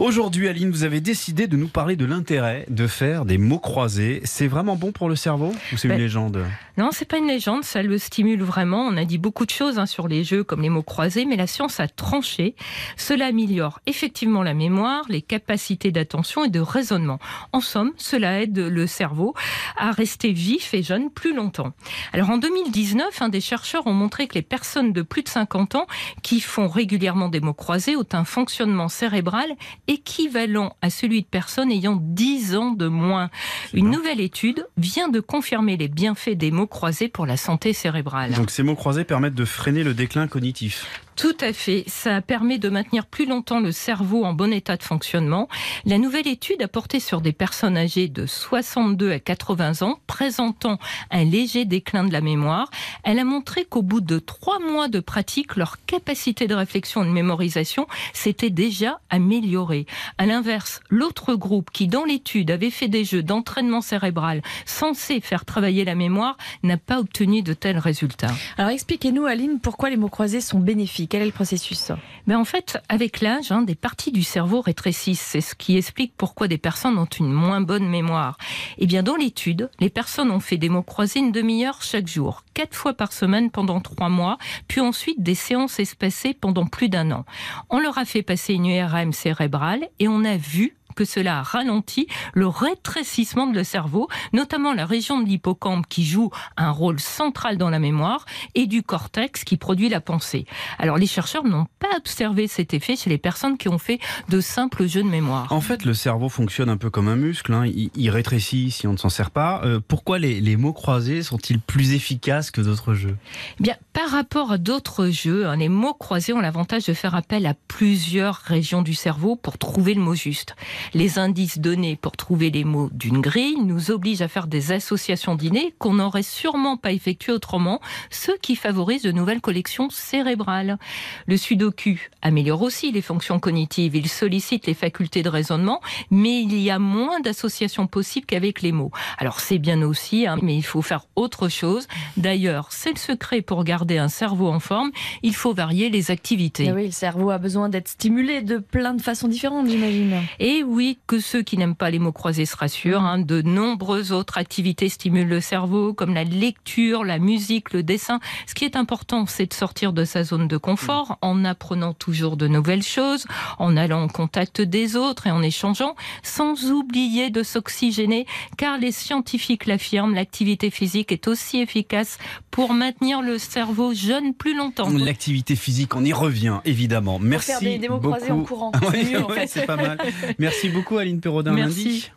[0.00, 4.20] Aujourd'hui, Aline, vous avez décidé de nous parler de l'intérêt de faire des mots croisés.
[4.24, 6.44] C'est vraiment bon pour le cerveau ou c'est une légende?
[6.76, 8.80] Non, c'est pas une légende, ça le stimule vraiment.
[8.80, 11.36] On a dit beaucoup de choses hein, sur les jeux comme les mots croisés, mais
[11.36, 12.56] la science a tranché.
[12.96, 17.20] Cela améliore effectivement la mémoire, les capacités d'attention et de raisonnement.
[17.52, 19.34] En somme, cela aide le cerveau
[19.76, 21.72] à rester vif et jeune plus longtemps.
[22.12, 25.76] Alors en 2019, un des chercheurs ont montré que les personnes de plus de 50
[25.76, 25.86] ans
[26.22, 29.54] qui font régulièrement des mots croisés ont un fonctionnement cérébral
[29.88, 33.30] équivalent à celui de personnes ayant 10 ans de moins.
[33.72, 38.32] Une nouvelle étude vient de confirmer les bienfaits des mots croisés pour la santé cérébrale.
[38.32, 40.86] Donc ces mots croisés permettent de freiner le déclin cognitif.
[41.16, 41.84] Tout à fait.
[41.86, 45.48] Ça permet de maintenir plus longtemps le cerveau en bon état de fonctionnement.
[45.84, 50.78] La nouvelle étude a porté sur des personnes âgées de 62 à 80 ans présentant
[51.10, 52.70] un léger déclin de la mémoire.
[53.04, 57.06] Elle a montré qu'au bout de trois mois de pratique, leur capacité de réflexion et
[57.06, 59.86] de mémorisation s'était déjà améliorée.
[60.18, 65.44] À l'inverse, l'autre groupe qui, dans l'étude, avait fait des jeux d'entraînement cérébral censés faire
[65.44, 68.32] travailler la mémoire n'a pas obtenu de tels résultats.
[68.58, 71.03] Alors expliquez-nous, Aline, pourquoi les mots croisés sont bénéfiques?
[71.08, 71.92] Quel est le processus
[72.26, 75.20] Mais en fait, avec l'âge, hein, des parties du cerveau rétrécissent.
[75.20, 78.36] C'est ce qui explique pourquoi des personnes ont une moins bonne mémoire.
[78.78, 82.44] Eh bien, dans l'étude, les personnes ont fait des mots croisés une demi-heure chaque jour,
[82.54, 84.38] quatre fois par semaine pendant trois mois,
[84.68, 87.24] puis ensuite des séances espacées pendant plus d'un an.
[87.70, 91.42] On leur a fait passer une URM cérébrale et on a vu que cela a
[91.42, 97.00] ralenti le rétrécissement de le cerveau, notamment la région de l'hippocampe qui joue un rôle
[97.00, 100.46] central dans la mémoire et du cortex qui produit la pensée.
[100.78, 104.40] Alors les chercheurs n'ont pas observé cet effet chez les personnes qui ont fait de
[104.40, 105.52] simples jeux de mémoire.
[105.52, 107.52] En fait, le cerveau fonctionne un peu comme un muscle.
[107.52, 107.66] hein.
[107.66, 109.60] Il, il rétrécit si on ne s'en sert pas.
[109.64, 113.16] Euh, pourquoi les, les mots croisés sont-ils plus efficaces que d'autres jeux?
[113.60, 117.14] Eh Bien, par rapport à d'autres jeux, hein, les mots croisés ont l'avantage de faire
[117.14, 120.54] appel à plusieurs régions du cerveau pour trouver le mot juste.
[120.92, 125.34] Les indices donnés pour trouver les mots d'une grille nous obligent à faire des associations
[125.34, 127.80] d'innés qu'on n'aurait sûrement pas effectuées autrement,
[128.10, 130.78] ce qui favorise de nouvelles collections cérébrales.
[131.26, 135.80] Le sudoku améliore aussi les fonctions cognitives, il sollicite les facultés de raisonnement,
[136.10, 138.90] mais il y a moins d'associations possibles qu'avec les mots.
[139.18, 141.86] Alors c'est bien aussi, hein, mais il faut faire autre chose.
[142.16, 144.90] D'ailleurs, c'est le secret pour garder un cerveau en forme,
[145.22, 146.66] il faut varier les activités.
[146.68, 150.14] Eh Oui, le cerveau a besoin d'être stimulé de plein de façons différentes, j'imagine.
[150.38, 150.73] Et oui,
[151.06, 153.02] que ceux qui n'aiment pas les mots croisés se rassurent.
[153.02, 158.20] hein, de nombreuses autres activités stimulent le cerveau, comme la lecture, la musique, le dessin.
[158.46, 162.36] Ce qui est important, c'est de sortir de sa zone de confort en apprenant toujours
[162.36, 163.26] de nouvelles choses,
[163.58, 168.26] en allant en contact des autres et en échangeant, sans oublier de s'oxygéner,
[168.56, 172.18] car les scientifiques l'affirment, l'activité physique est aussi efficace
[172.50, 174.88] pour maintenir le cerveau jeune plus longtemps.
[174.90, 177.18] L'activité physique, on y revient évidemment.
[177.18, 178.16] Merci faire des- des mots beaucoup.
[178.16, 178.72] croisés en courant.
[178.92, 179.98] Mieux, en c'est pas mal.
[180.38, 181.52] Merci beaucoup Aline Perraudin.
[181.52, 181.84] Merci.
[181.84, 182.10] lundi.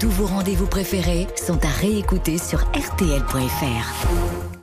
[0.00, 4.59] Tous vos rendez-vous préférés sont à réécouter sur RTL.fr.